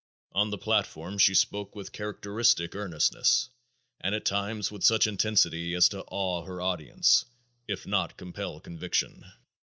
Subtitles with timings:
[0.31, 3.51] On the platform she spoke with characteristic earnestness
[3.99, 7.25] and at times with such intensity as to awe her audience,
[7.67, 9.23] if not compel conviction.